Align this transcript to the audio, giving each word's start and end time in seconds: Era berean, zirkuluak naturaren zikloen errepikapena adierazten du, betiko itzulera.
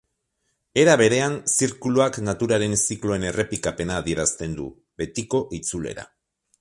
Era 0.83 0.93
berean, 1.01 1.35
zirkuluak 1.55 2.17
naturaren 2.29 2.73
zikloen 2.79 3.27
errepikapena 3.33 4.01
adierazten 4.05 4.57
du, 4.63 4.67
betiko 5.03 5.43
itzulera. 5.61 6.09